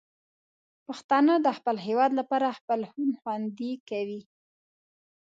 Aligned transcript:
پښتانه 0.87 1.33
د 1.45 1.47
خپل 1.57 1.75
هېواد 1.87 2.11
لپاره 2.19 2.55
خپل 2.59 2.79
خون 2.91 3.09
خوندي 3.21 3.73
کوي. 3.89 4.21